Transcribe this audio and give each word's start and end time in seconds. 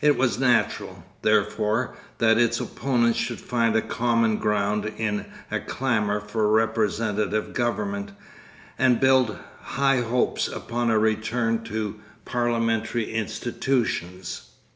It 0.00 0.16
was 0.18 0.36
natural, 0.36 1.04
therefore, 1.22 1.94
that 2.18 2.38
its 2.38 2.58
opponents 2.58 3.16
should 3.20 3.40
find 3.40 3.76
a 3.76 3.80
common 3.80 4.38
ground 4.38 4.86
in 4.98 5.26
a 5.48 5.60
clamour 5.60 6.18
for 6.18 6.48
representative 6.50 7.52
government, 7.54 8.10
and 8.80 8.98
build 8.98 9.38
high 9.62 10.00
hopes 10.00 10.48
upon 10.48 10.90
a 10.90 10.98
return, 10.98 11.62
to 11.66 12.00
parliamentary 12.24 13.12
institutions. 13.14 14.50